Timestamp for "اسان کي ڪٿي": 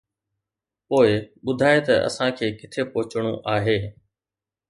2.07-2.81